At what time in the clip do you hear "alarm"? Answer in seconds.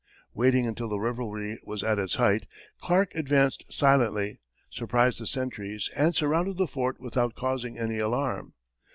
7.99-8.55